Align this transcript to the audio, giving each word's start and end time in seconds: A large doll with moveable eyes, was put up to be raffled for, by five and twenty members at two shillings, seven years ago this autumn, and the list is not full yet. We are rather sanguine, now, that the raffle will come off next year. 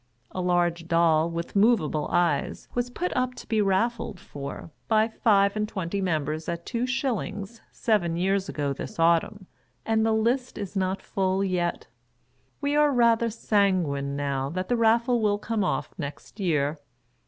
A 0.31 0.41
large 0.41 0.87
doll 0.87 1.29
with 1.29 1.55
moveable 1.55 2.07
eyes, 2.09 2.67
was 2.73 2.89
put 2.89 3.15
up 3.15 3.35
to 3.35 3.45
be 3.47 3.61
raffled 3.61 4.19
for, 4.19 4.71
by 4.87 5.07
five 5.07 5.55
and 5.55 5.69
twenty 5.69 6.01
members 6.01 6.49
at 6.49 6.65
two 6.65 6.87
shillings, 6.87 7.61
seven 7.71 8.17
years 8.17 8.49
ago 8.49 8.73
this 8.73 8.97
autumn, 8.97 9.45
and 9.85 10.03
the 10.03 10.11
list 10.11 10.57
is 10.57 10.75
not 10.75 11.03
full 11.03 11.43
yet. 11.43 11.85
We 12.61 12.75
are 12.75 12.91
rather 12.91 13.29
sanguine, 13.29 14.15
now, 14.15 14.49
that 14.49 14.69
the 14.69 14.75
raffle 14.75 15.21
will 15.21 15.37
come 15.37 15.63
off 15.63 15.93
next 15.99 16.39
year. 16.39 16.79